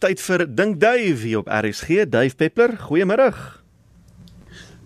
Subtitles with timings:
[0.00, 2.06] Tyd vir Dink Dave hier op RSG.
[2.08, 3.34] Dave Peppler, goeiemôre.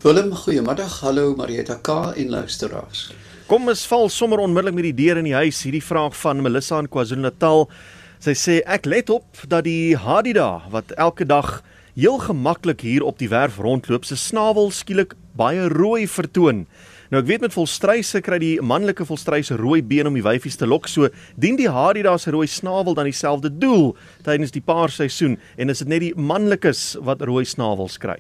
[0.03, 0.97] Willem, goeiemiddag.
[1.05, 3.13] Hallo Marieta K en luisteraars.
[3.47, 5.61] Kom ons val sommer onmiddellik met die deur in die huis.
[5.63, 7.69] Hierdie vraag van Melissa in KwaZulu-Natal.
[8.27, 11.61] Sy sê ek let op dat die Hadida wat elke dag
[11.95, 16.67] heel gemaklik hier op die werf rondloop, se snavel skielik baie rooi vertoon.
[17.15, 20.67] Nou ek weet met volstryse kry die manlike volstryse rooi been om die wyfies te
[20.67, 20.89] lok.
[20.91, 21.07] So
[21.39, 23.93] dien die Hadida se rooi snavel dan dieselfde doel
[24.27, 28.17] tydens die paarseisoen en is dit net die manlikes wat rooi snavels kry?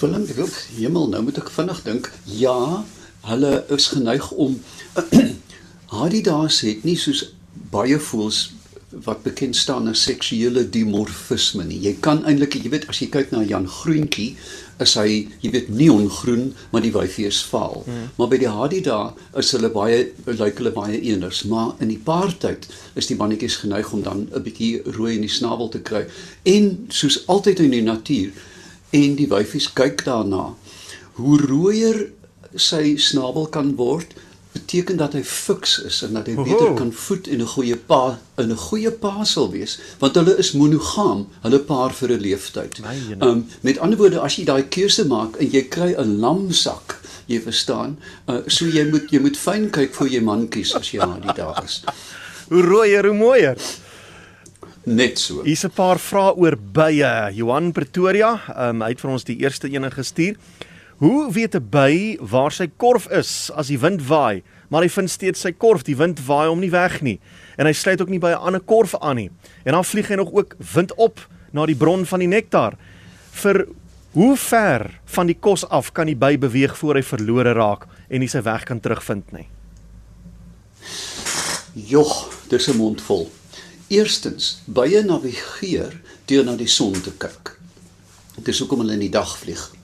[0.00, 2.10] Willem, ek wil hemel nou moet ek vinnig dink.
[2.34, 2.82] Ja,
[3.30, 4.58] hulle is geneig om
[6.00, 7.28] Hadida het nie soos
[7.70, 8.48] baie voels
[9.04, 11.80] wat bekend staan as seksuele dimorfisme nie.
[11.84, 14.30] Jy kan eintlik, jy weet as jy kyk na Jan Groentjie,
[14.80, 17.82] is hy, jy weet, neongroen, maar die wyfie is vaal.
[17.84, 18.06] Hmm.
[18.16, 18.98] Maar by die Hadida
[19.40, 23.90] is hulle baie lyk hulle baie eenders, maar in die paartyd is die mannetjies geneig
[23.92, 26.06] om dan 'n bietjie rooi in die snavel te kry.
[26.44, 28.32] En soos altyd in die natuur
[28.92, 30.54] en die wyfies kyk daarna.
[31.18, 32.10] Hoe rooier
[32.54, 34.14] sy snavel kan word,
[34.58, 38.18] beteken dat hy fiks is en dat hy beter kan voed en 'n goeie pa
[38.42, 42.80] in 'n goeie pa sal wees want hulle is monogam hulle paar vir 'n leeftyd.
[43.20, 47.40] Um met ander woorde as jy daai keuse maak en jy kry 'n lamsak jy
[47.44, 51.00] verstaan uh, so jy moet jy moet fyn kyk vir jou man kies as jy
[51.00, 51.82] aan die dag is.
[52.48, 53.56] hoe rooier hoe mooier.
[54.88, 55.42] Net so.
[55.44, 57.30] Hier's 'n paar vrae oor bye.
[57.34, 60.36] Johan Pretoria, um, hy het vir ons die eerste een gestuur.
[60.98, 65.10] Hoe weet 'n by waar sy korf is as die wind waai, maar hy vind
[65.10, 67.20] steeds sy korf, die wind waai hom nie weg nie
[67.56, 69.30] en hy sluit ook nie by 'n ander korf aan nie.
[69.64, 72.76] En dan vlieg hy nog ook wind op na die bron van die nektar.
[73.30, 73.66] Vir
[74.12, 78.20] hoe ver van die kos af kan die by beweeg voor hy verlore raak en
[78.20, 79.48] nie sy weg kan terugvind nie?
[81.74, 83.30] Jogg, dis 'n mond vol.
[83.88, 87.58] Eerstens, bye navigeer deur na die son te kyk.
[88.36, 89.77] Dit is hoekom hulle in die dag vlieg.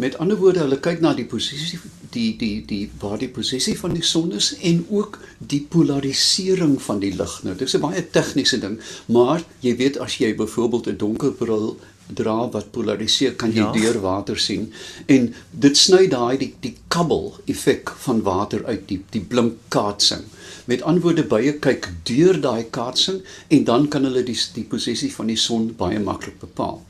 [0.00, 1.78] Met ander woorde, hulle kyk na die posisie
[2.14, 5.18] die die die waar die posisie van die son is en ook
[5.52, 7.34] die polarisering van die lig.
[7.44, 11.32] Nou, dit is 'n baie tegniese ding, maar jy weet as jy byvoorbeeld 'n donker
[11.32, 11.76] bril
[12.14, 13.72] dra wat polariseer, kan jy ja.
[13.72, 14.72] deur water sien
[15.06, 20.24] en dit sny daai die die kabbel effek van water uit die die blink kaatsing.
[20.64, 25.26] Met antwoorde baie kyk deur daai kaatsing en dan kan hulle die die posisie van
[25.26, 26.82] die son baie maklik bepaal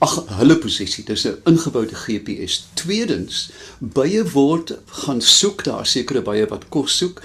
[0.00, 4.72] ag hulle posisie dis 'n ingeboude GPS tweedens bye word
[5.04, 7.20] gaan soek daar sekere bye wat kos soek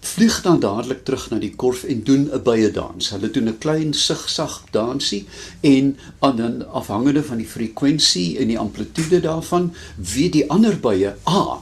[0.00, 3.58] vlieg dan dadelik terug na die korf en doen 'n bye dans hulle doen 'n
[3.58, 5.26] klein sigsag dansie
[5.60, 11.58] en dan afhangende van die frekwensie en die amplitude daarvan weet die ander bye ah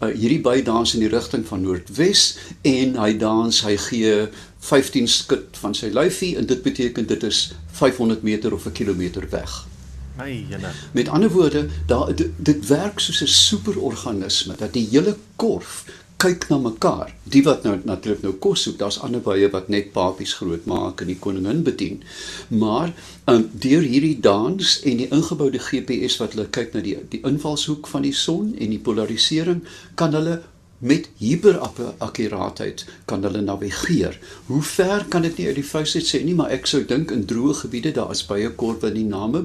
[0.00, 4.28] Uh, hierdie by dans in die rigting van noordwes en hy dans hy gee
[4.58, 9.28] 15 skud van sy lyfie en dit beteken dit is 500 meter of 'n kilometer
[9.28, 9.69] weg.
[10.20, 10.70] Ai, jene.
[10.92, 15.84] Met ander woorde, daar dit werk soos 'n superorganisme dat die hele korf
[16.16, 17.14] kyk na mekaar.
[17.22, 21.00] Die wat nou natuurlik nou kos soek, daar's ander baie wat net papies groot maak
[21.00, 22.02] en die koningin bedien.
[22.48, 22.92] Maar
[23.24, 27.88] um, deur hierdie dans en die ingeboude GPS wat hulle kyk na die die invalshoek
[27.88, 29.64] van die son en die polarisering,
[29.94, 30.42] kan hulle
[30.80, 34.16] met hiperakkuraatheid kan hulle navigeer.
[34.48, 37.12] Hoe ver kan dit nie uit die vuis uit sê nie, maar ek sou dink
[37.12, 39.44] in droë gebiede daar is baie korwe in die name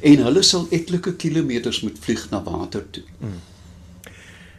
[0.00, 3.02] en hulle sal etlike kilometers moet vlieg na water toe.
[3.18, 3.42] Hmm.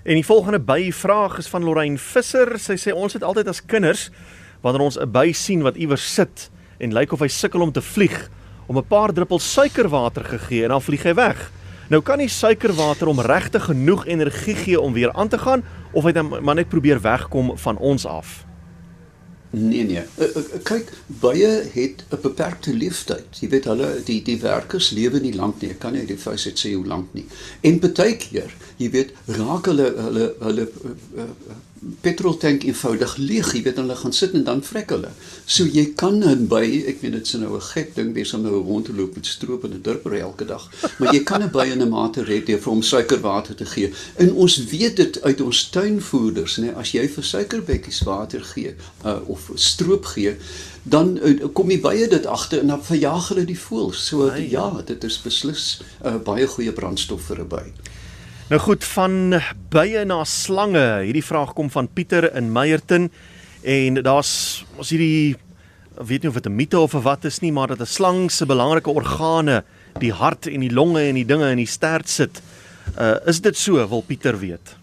[0.07, 2.53] En die volgende byvraag is van Lorraine Visser.
[2.59, 4.09] Sy sê ons het altyd as kinders
[4.63, 6.49] wanneer ons 'n by sien wat iewers sit
[6.79, 8.29] en lyk of hy sukkel om te vlieg,
[8.67, 11.51] om 'n paar druppels suikerwater gegee en dan vlieg hy weg.
[11.87, 16.03] Nou kan die suikerwater om regtig genoeg energie gee om weer aan te gaan of
[16.03, 18.46] hy dan maar net probeer wegkom van ons af.
[19.49, 20.03] Nee nee.
[20.19, 20.91] Uh, uh, kyk,
[21.21, 23.39] baie het 'n beperkte leeftyd.
[23.39, 25.69] Jy weet hulle die die werkers lewe nie lank nie.
[25.69, 27.25] Ek kan nie die feit sê hoe lank nie.
[27.61, 31.57] En baie keer, jy weet, raak hulle hulle hulle uh, uh,
[32.01, 35.11] petroltank eenvoudig leeg, jy weet hulle gaan sit en dan vrek hulle.
[35.45, 38.41] So jy kan in by, ek weet dit is nou 'n gek ding wees om
[38.41, 40.63] nou rond te loop met stroop en 'n durper elke dag,
[40.99, 43.93] maar jy kan 'n by in 'n mate red deur vir hom suikerwater te gee.
[44.17, 48.75] En ons weet dit uit ons tuinvoerders, nê, as jy vir suikerbekkies water gee
[49.05, 50.35] uh, of stroop gee,
[50.83, 54.07] dan uh, kom jy baie dit agter en dan verjaag hulle die voëls.
[54.09, 57.65] So nee, ja, dit is beslis 'n uh, baie goeie brandstof vir 'n by.
[58.49, 61.03] Nou goed, van bye na slange.
[61.03, 63.11] Hierdie vraag kom van Pieter in Meyerton
[63.61, 65.35] en daar's ons hierdie
[65.97, 68.45] weet nie of dit 'n mite of wat is nie, maar dat 'n slang se
[68.45, 69.63] belangrike organe,
[69.99, 72.41] die hart en die longe en die dinge in die stert sit.
[72.99, 74.75] Uh is dit so, wil Pieter weet?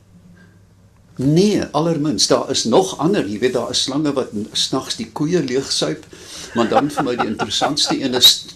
[1.16, 2.26] Nee, allermins.
[2.26, 6.06] Daar is nog ander, jy weet daar is slange wat snags die koeie leegsuip,
[6.54, 8.46] maar dan vir my die interessantste een is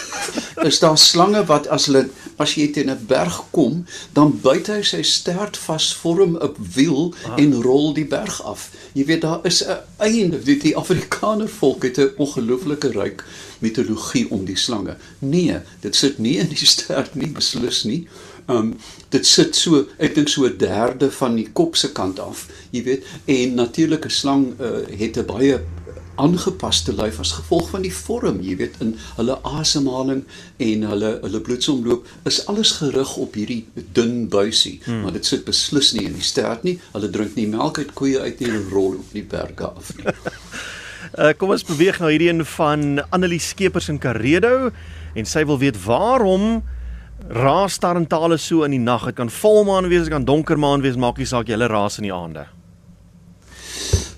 [0.68, 2.04] is daar slange wat as hulle
[2.36, 7.14] as jy teen 'n berg kom, dan buit hy sy stert vas vorm 'n wiel
[7.24, 7.40] ah.
[7.40, 8.70] en rol die berg af.
[8.92, 13.24] Jy weet daar is 'n einde, die, die Afrikaner volk het 'n ongelooflike ryk
[13.58, 14.96] mitologie om die slange.
[15.18, 18.08] Nee, dit sit nie in die stert nie, beslis nie.
[18.46, 18.74] Um
[19.08, 22.82] dit sit so, ek dink so 'n derde van die kop se kant af, jy
[22.82, 25.60] weet, en natuurlike slang uh, het 'n baie
[26.20, 30.22] aangepaste lyf as gevolg van die vorm, jy weet, in hulle asemhaling
[30.62, 33.64] en hulle hulle bloedsomloop is alles gerig op hierdie
[33.96, 35.02] dun buisie, hmm.
[35.04, 36.78] maar dit sit beslis nie in die stert nie.
[36.92, 40.06] Hulle drink nie melk uit koeie uit nie en rol op die berge af nie.
[41.16, 44.70] uh, kom ons beweeg nou hierdie een van Annelie Skeepers in Karedo
[45.16, 46.62] en sy wil weet waarom
[47.28, 49.04] raas tarantale so in die nag.
[49.04, 51.98] Dit kan volmaan wees, dit kan donker maan wees, maak nie saak jy hulle raas
[51.98, 52.46] in die aande.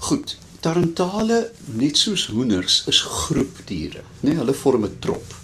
[0.08, 0.36] Goed.
[0.64, 4.30] Tarantale, net soos hoenders, is groepdiere, né?
[4.30, 5.34] Nee, hulle vorm 'n trop.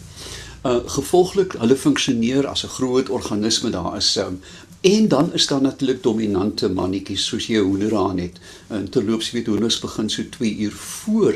[0.64, 4.16] Uh gevolglik, hulle funksioneer as 'n groot organisme daar is.
[4.16, 4.40] Um,
[4.80, 8.40] en dan is daar natuurlik dominante mannetjies soos jy hoender aan het.
[8.68, 11.34] En terloops weet hoenders begin so 2 uur voor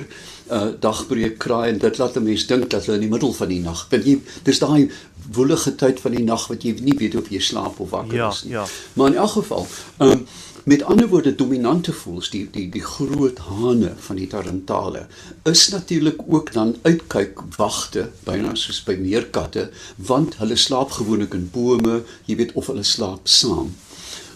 [0.50, 3.48] uh dagbreek kraai en dit laat 'n mens dink dat hulle in die middel van
[3.48, 3.86] die nag.
[3.90, 4.90] Want jy dis daai
[5.32, 8.28] woelige tyd van die nag wat jy nie weet of jy slaap of wakker ja,
[8.28, 8.52] is nie.
[8.52, 8.66] Ja.
[8.92, 9.66] Maar in elk geval,
[9.98, 10.26] um
[10.64, 15.02] Met ander woorde dominante voels die die die groot hane van die tarantale
[15.50, 19.66] is natuurlik ook dan uitkyk wagte byna soos by meerkatte
[19.96, 23.74] want hulle slaap gewoonlik in bome, jy weet of hulle slaap saam.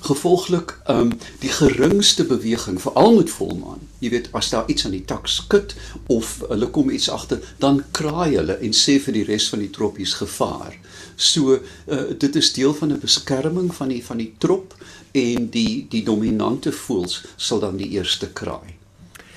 [0.01, 3.81] Gevolglik ehm um, die geringste beweging veral met volmaan.
[3.99, 5.75] Jy weet as daar iets aan die tak skud
[6.07, 9.71] of hulle kom iets agter, dan kraai hulle en sê vir die res van die
[9.71, 10.79] troppies gevaar.
[11.17, 14.75] So uh, dit is deel van 'n beskerming van die van die trop
[15.13, 18.77] en die die dominante voels sal dan die eerste kraai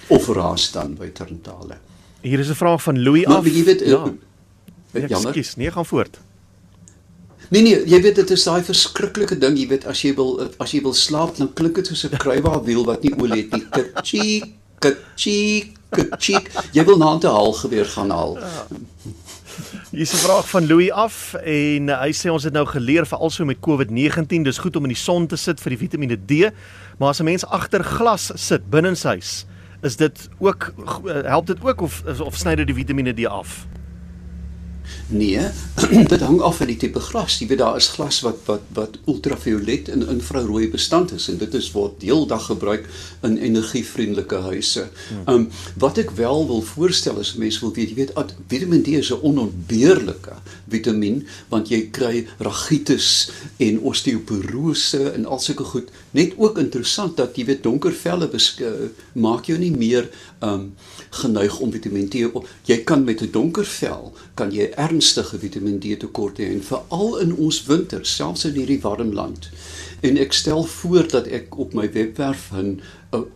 [0.07, 1.77] of raas dan by terntale.
[2.21, 3.33] Hier is 'n vraag van Louis af.
[3.33, 4.03] Maar jy weet ja.
[4.93, 5.31] Uh, jammer.
[5.31, 6.19] Ekskuus, nee, gaan voort.
[7.49, 10.71] Nee nee, jy weet dit is daai verskriklike ding, jy weet as jy wil as
[10.71, 13.65] jy wil slaap dan klink dit soos 'n kruiwa wiel wat nie olie het nie.
[13.71, 16.39] Kitchie, kitchie, kitchie.
[16.71, 18.37] Jy wil na 'n haal geweer gaan haal.
[18.39, 18.65] Ja.
[19.91, 23.17] Hier is 'n vraag van Louis af en hy sê ons het nou geleer vir
[23.17, 26.51] alsou met COVID-19 dis goed om in die son te sit vir die Vitamiene D,
[26.97, 29.45] maar as 'n mens agter glas sit binnenshuis,
[29.83, 30.73] is dit ook
[31.23, 33.67] help dit ook of of sny dit die Vitamiene D af?
[35.11, 35.39] Nee,
[36.13, 37.37] dit hang af van die tipe glas.
[37.39, 41.53] Jy weet daar is glas wat wat wat ultraviolet en infrarooi bestand is en dit
[41.59, 42.87] is word heeldag gebruik
[43.27, 44.87] in energievriendelike huise.
[45.09, 45.25] Hmm.
[45.25, 45.49] Ehm um,
[45.83, 49.19] wat ek wel wil voorstel is mense wil weet, jy weet Vitamiin D is 'n
[49.21, 50.35] onontbeerlike
[50.69, 55.91] vitamien want jy kry ragitis en osteoporose en al sulke goed.
[56.11, 58.29] Net ook interessant dat jy weet donker velle
[59.13, 60.09] maak jou nie meer
[60.39, 60.73] ehm um,
[61.11, 62.47] geneig om Vitamiin D op.
[62.65, 67.17] Jy kan met 'n donker vel kan jy ernstige Vitamiin D tekorte hê en veral
[67.19, 69.49] in ons winter, selfs in hierdie warm land.
[70.01, 72.81] En ek stel voor dat ek op my webwerf 'n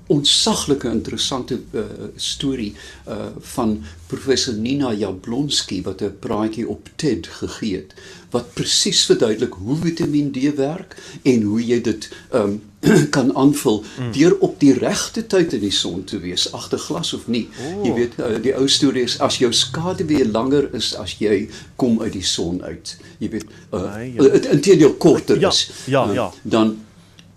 [0.07, 1.83] onsaglike interessante uh,
[2.15, 2.75] storie
[3.07, 7.93] uh, van professor Nina Jablonski wat 'n praatjie op TED gegee het
[8.29, 12.61] wat presies verduidelik hoe Vitamiin D werk en hoe jy dit um,
[13.15, 14.11] kan aanvul mm.
[14.11, 17.47] deur op die regte tyd in die son te wees agter glas of nie.
[17.59, 17.85] Oh.
[17.85, 21.45] Jy weet uh, die ou storie is as jou skaduwee langer is as jy
[21.75, 22.97] kom uit die son uit.
[23.19, 24.29] Jy weet uh, nee, ja.
[24.29, 25.69] uh, intedeel korter ja, is.
[25.85, 26.29] Ja, ja.
[26.29, 26.75] Uh, dan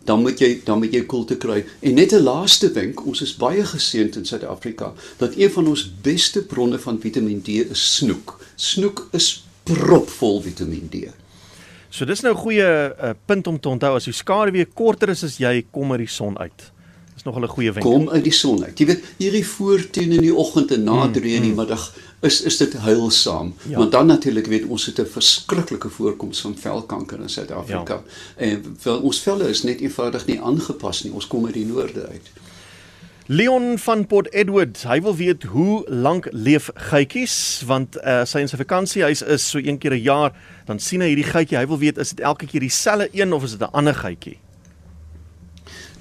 [0.08, 1.60] dan moet jy dan moet jy koelte kry.
[1.84, 5.84] En net 'n laaste wenk, ons is baie geseënd in Suid-Afrika dat een van ons
[6.02, 8.38] beste bronne van Vitamiin D is snoek.
[8.56, 11.12] Snoek is propvol Vitamiin D.
[11.90, 15.24] So dis nou 'n goeie uh, punt om te onthou as jou skaduwee korter is
[15.24, 16.72] as jy kom uit die son uit.
[17.14, 17.86] Dis nog 'n goeie wenk.
[17.86, 18.78] Kom uit die son uit.
[18.78, 21.56] Jy weet hierdie voorteen in die oggend en na 3 mm, in die mm.
[21.56, 23.54] middag is is dit heilsaam.
[23.68, 23.78] Ja.
[23.78, 27.94] Want dan natuurlik weet ons het 'n verskriklike voorkoms van velkanker in Suid-Afrika.
[27.94, 28.02] Ja.
[28.36, 31.12] En wel ons velle is net eenvoudig nie aangepas nie.
[31.12, 32.30] Ons kom uit die noorde uit.
[33.30, 37.34] Leon van Port Edward, hy wil weet hoe lank leef geitjies
[37.68, 40.32] want uh, sy in sy vakansiehuis is so een keer 'n jaar,
[40.64, 41.58] dan sien hy hierdie geitjie.
[41.60, 44.38] Hy wil weet is dit elke keer dieselfde een of is dit 'n ander geitjie?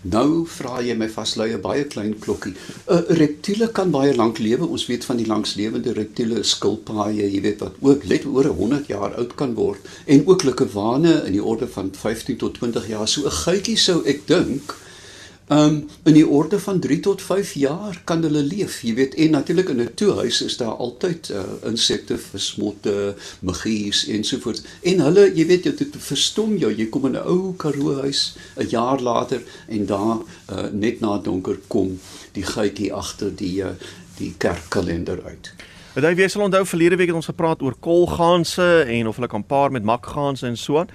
[0.08, 2.56] Nou vra jy my vaslui 'n baie klein klokkie.
[2.88, 4.66] 'n uh, Reptiele kan baie lank lewe.
[4.66, 9.14] Ons weet van die langslewende reptiele, skilpaaie, jy weet wat ook let oor 100 jaar
[9.16, 13.08] oud kan word en ook likkewane in die orde van 15 tot 20 jaar.
[13.08, 14.87] So 'n geitjie sou ek dink
[15.48, 18.82] Um in die orde van 3 tot 5 jaar kan hulle leef.
[18.84, 24.62] Jy weet, en natuurlik in 'n toehuis is daar altyd uh, insekte, vismotte, muggies ensovoorts.
[24.82, 26.74] En hulle, jy weet, dit verstom jou.
[26.76, 30.18] Jy kom in 'n ou Karoo huis 'n jaar later en daar
[30.52, 32.00] uh, net na donker kom
[32.32, 33.72] die geitjie agter die uh,
[34.18, 35.54] die kerkkalender uit.
[35.94, 39.28] Wat jy weet sal onthou verlede week het ons gepraat oor kolganse en of hulle
[39.28, 40.92] kan paar met makganse en so aan.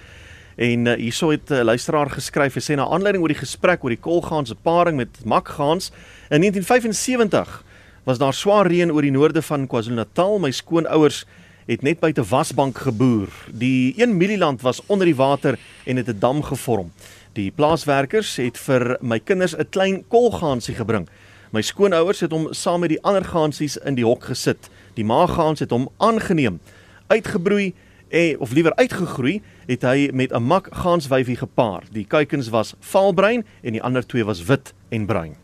[0.56, 3.84] En uh, hierso het 'n uh, luisteraar geskryf en sê na aanleiding oor die gesprek
[3.84, 5.90] oor die kolgaan se paring met makgaans
[6.30, 7.64] in 1975
[8.04, 10.38] was daar swaar reën oor die noorde van KwaZulu-Natal.
[10.38, 11.24] My skoonouers
[11.66, 13.28] het net buite Wasbank geboer.
[13.50, 16.92] Die 1 mielieland was onder die water en het 'n dam gevorm.
[17.32, 21.08] Die plaaswerkers het vir my kinders 'n klein kolgaansie gebring.
[21.50, 24.70] My skoonouers het hom saam met die ander gaansies in die hok gesit.
[24.94, 26.60] Die maagaans het hom aangeneem,
[27.06, 27.74] uitgebroei
[28.08, 31.82] en of liewer uitgegroei het hy met 'n mak gaanswyfie gepaar.
[31.92, 35.36] Die kuikens was vaalbruin en die ander twee was wit en bruin.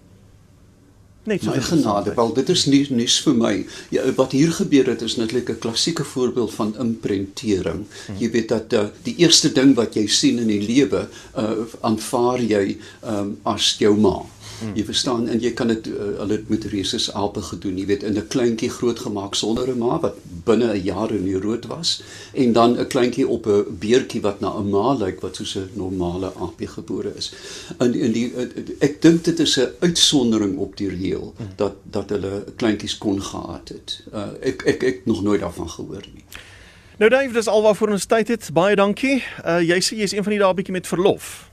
[1.28, 3.54] Net so genade, wel dit is nie nuus vir my.
[3.92, 7.84] Ja, wat hier gebeur het is netlik 'n klassieke voorbeeld van imprentering.
[8.06, 8.16] Hmm.
[8.18, 12.40] Jy weet dat uh, die eerste ding wat jy sien in die lewe, uh, aanvaar
[12.40, 14.24] jy um, as jou ma.
[14.60, 14.74] Hmm.
[14.74, 18.02] Jy verstaan en jy kan dit uh, hulle het met rhesus ape gedoen, jy weet
[18.02, 22.02] in 'n kleintjie grootgemaak sonder 'n ma wat binne 'n jaar in die rood was
[22.32, 25.70] en dan 'n kleintjie op 'n beertjie wat na 'n ma lyk wat soos 'n
[25.74, 27.32] normale aapie gebore is.
[27.78, 28.32] In in die
[28.78, 31.46] ek dink dit is 'n uitsondering op die reël hmm.
[31.56, 34.02] dat dat hulle kleintjies kon gehad het.
[34.12, 36.24] Uh, ek ek ek nog nooit daarvan gehoor nie.
[36.98, 38.50] Nou Dave, dis alwaar ons tyd het.
[38.52, 39.22] Baie dankie.
[39.46, 41.47] Uh jy sê jy's een van die dae bietjie met verlof.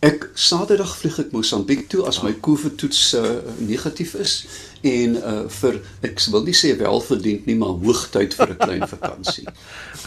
[0.00, 4.48] Ek Saterdag vlieg ek Mosambiek toe as my COVID toets uh, negatief is
[4.80, 5.76] en uh, vir
[6.08, 9.44] ek wil nie sê welverdiend nie maar hoogtyd vir 'n klein vakansie.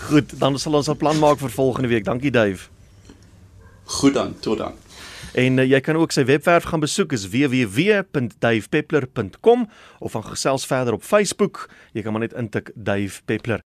[0.10, 2.10] Goed, dan sal ons 'n plan maak vir volgende week.
[2.10, 2.74] Dankie Dave.
[3.86, 4.74] Goed dan, tot dan.
[5.38, 9.70] En uh, jy kan ook sy webwerf gaan besoek is www.davepeppler.com
[10.00, 11.70] of gaan gesels verder op Facebook.
[11.94, 13.62] Jy kan maar net intik Dave Peppler.